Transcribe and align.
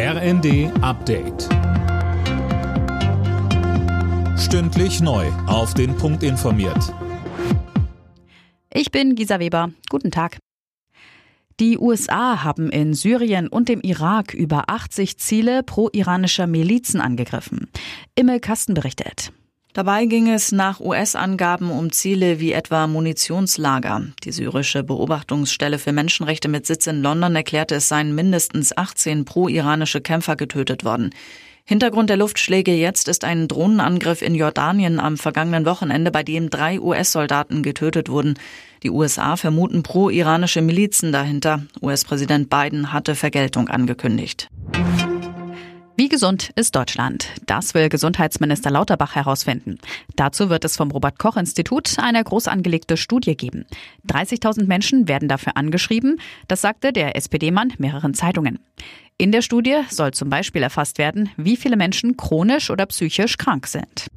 RND 0.00 0.70
Update. 0.80 1.48
Stündlich 4.38 5.00
neu. 5.00 5.26
Auf 5.48 5.74
den 5.74 5.96
Punkt 5.96 6.22
informiert. 6.22 6.94
Ich 8.72 8.92
bin 8.92 9.16
Gisa 9.16 9.40
Weber. 9.40 9.72
Guten 9.90 10.12
Tag. 10.12 10.38
Die 11.58 11.78
USA 11.78 12.44
haben 12.44 12.70
in 12.70 12.94
Syrien 12.94 13.48
und 13.48 13.68
dem 13.68 13.80
Irak 13.80 14.34
über 14.34 14.70
80 14.70 15.18
Ziele 15.18 15.64
pro-iranischer 15.64 16.46
Milizen 16.46 17.00
angegriffen. 17.00 17.68
Imme 18.14 18.38
Kasten 18.38 18.74
berichtet. 18.74 19.32
Dabei 19.78 20.06
ging 20.06 20.28
es 20.28 20.50
nach 20.50 20.80
US-Angaben 20.80 21.70
um 21.70 21.92
Ziele 21.92 22.40
wie 22.40 22.50
etwa 22.50 22.88
Munitionslager. 22.88 24.08
Die 24.24 24.32
syrische 24.32 24.82
Beobachtungsstelle 24.82 25.78
für 25.78 25.92
Menschenrechte 25.92 26.48
mit 26.48 26.66
Sitz 26.66 26.88
in 26.88 27.00
London 27.00 27.36
erklärte, 27.36 27.76
es 27.76 27.86
seien 27.86 28.12
mindestens 28.12 28.76
18 28.76 29.24
pro-iranische 29.24 30.00
Kämpfer 30.00 30.34
getötet 30.34 30.84
worden. 30.84 31.14
Hintergrund 31.64 32.10
der 32.10 32.16
Luftschläge 32.16 32.74
jetzt 32.74 33.06
ist 33.06 33.22
ein 33.22 33.46
Drohnenangriff 33.46 34.20
in 34.20 34.34
Jordanien 34.34 34.98
am 34.98 35.16
vergangenen 35.16 35.64
Wochenende, 35.64 36.10
bei 36.10 36.24
dem 36.24 36.50
drei 36.50 36.80
US-Soldaten 36.80 37.62
getötet 37.62 38.08
wurden. 38.08 38.34
Die 38.82 38.90
USA 38.90 39.36
vermuten 39.36 39.84
pro-iranische 39.84 40.60
Milizen 40.60 41.12
dahinter. 41.12 41.62
US-Präsident 41.80 42.50
Biden 42.50 42.92
hatte 42.92 43.14
Vergeltung 43.14 43.68
angekündigt. 43.68 44.48
Wie 46.00 46.08
gesund 46.08 46.50
ist 46.54 46.76
Deutschland? 46.76 47.32
Das 47.46 47.74
will 47.74 47.88
Gesundheitsminister 47.88 48.70
Lauterbach 48.70 49.16
herausfinden. 49.16 49.80
Dazu 50.14 50.48
wird 50.48 50.64
es 50.64 50.76
vom 50.76 50.92
Robert 50.92 51.18
Koch 51.18 51.36
Institut 51.36 51.98
eine 51.98 52.22
groß 52.22 52.46
angelegte 52.46 52.96
Studie 52.96 53.36
geben. 53.36 53.66
30.000 54.06 54.66
Menschen 54.66 55.08
werden 55.08 55.28
dafür 55.28 55.56
angeschrieben. 55.56 56.20
Das 56.46 56.60
sagte 56.60 56.92
der 56.92 57.16
SPD-Mann 57.16 57.72
mehreren 57.78 58.14
Zeitungen. 58.14 58.60
In 59.16 59.32
der 59.32 59.42
Studie 59.42 59.80
soll 59.90 60.12
zum 60.12 60.30
Beispiel 60.30 60.62
erfasst 60.62 60.98
werden, 60.98 61.30
wie 61.36 61.56
viele 61.56 61.76
Menschen 61.76 62.16
chronisch 62.16 62.70
oder 62.70 62.86
psychisch 62.86 63.36
krank 63.36 63.66
sind. 63.66 64.07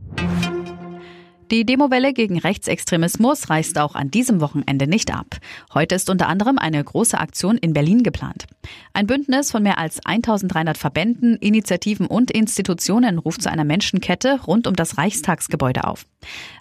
Die 1.51 1.65
Demowelle 1.65 2.13
gegen 2.13 2.39
Rechtsextremismus 2.39 3.49
reißt 3.49 3.77
auch 3.77 3.93
an 3.93 4.09
diesem 4.09 4.39
Wochenende 4.39 4.87
nicht 4.87 5.13
ab. 5.13 5.35
Heute 5.73 5.95
ist 5.95 6.09
unter 6.09 6.29
anderem 6.29 6.57
eine 6.57 6.81
große 6.81 7.19
Aktion 7.19 7.57
in 7.57 7.73
Berlin 7.73 8.03
geplant. 8.03 8.45
Ein 8.93 9.05
Bündnis 9.05 9.51
von 9.51 9.61
mehr 9.61 9.77
als 9.77 9.99
1300 10.05 10.77
Verbänden, 10.77 11.35
Initiativen 11.35 12.07
und 12.07 12.31
Institutionen 12.31 13.17
ruft 13.17 13.41
zu 13.41 13.51
einer 13.51 13.65
Menschenkette 13.65 14.39
rund 14.47 14.65
um 14.65 14.77
das 14.77 14.97
Reichstagsgebäude 14.97 15.83
auf. 15.83 16.05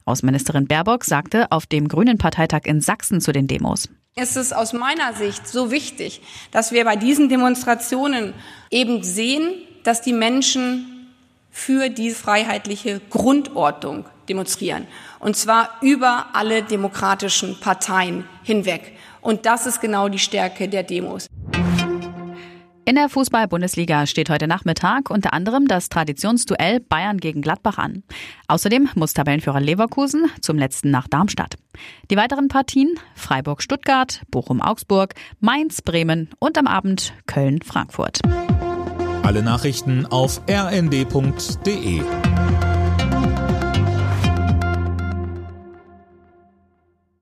Außenministerin 0.06 0.66
Baerbock 0.66 1.04
sagte 1.04 1.52
auf 1.52 1.66
dem 1.66 1.86
Grünen 1.86 2.18
Parteitag 2.18 2.62
in 2.64 2.80
Sachsen 2.80 3.20
zu 3.20 3.30
den 3.30 3.46
Demos. 3.46 3.88
Es 4.16 4.34
ist 4.34 4.52
aus 4.52 4.72
meiner 4.72 5.12
Sicht 5.12 5.46
so 5.46 5.70
wichtig, 5.70 6.20
dass 6.50 6.72
wir 6.72 6.84
bei 6.84 6.96
diesen 6.96 7.28
Demonstrationen 7.28 8.34
eben 8.72 9.04
sehen, 9.04 9.52
dass 9.84 10.02
die 10.02 10.12
Menschen 10.12 11.06
für 11.52 11.90
die 11.90 12.10
freiheitliche 12.10 13.00
Grundordnung 13.08 14.04
demonstrieren. 14.30 14.86
Und 15.18 15.36
zwar 15.36 15.68
über 15.82 16.28
alle 16.32 16.62
demokratischen 16.62 17.60
Parteien 17.60 18.24
hinweg. 18.42 18.96
Und 19.20 19.44
das 19.44 19.66
ist 19.66 19.80
genau 19.80 20.08
die 20.08 20.18
Stärke 20.18 20.68
der 20.68 20.84
Demos. 20.84 21.26
In 22.86 22.96
der 22.96 23.08
Fußball-Bundesliga 23.08 24.06
steht 24.06 24.30
heute 24.30 24.48
Nachmittag 24.48 25.10
unter 25.10 25.32
anderem 25.32 25.68
das 25.68 25.90
Traditionsduell 25.90 26.80
Bayern 26.80 27.18
gegen 27.18 27.40
Gladbach 27.40 27.78
an. 27.78 28.02
Außerdem 28.48 28.88
muss 28.94 29.14
Tabellenführer 29.14 29.60
Leverkusen 29.60 30.24
zum 30.40 30.58
letzten 30.58 30.90
nach 30.90 31.06
Darmstadt. 31.06 31.54
Die 32.10 32.16
weiteren 32.16 32.48
Partien 32.48 32.98
Freiburg-Stuttgart, 33.14 34.22
Bochum-Augsburg, 34.30 35.14
Mainz-Bremen 35.38 36.30
und 36.40 36.58
am 36.58 36.66
Abend 36.66 37.12
Köln-Frankfurt. 37.26 38.22
Alle 39.22 39.42
Nachrichten 39.42 40.06
auf 40.06 40.40
rnd.de 40.50 42.00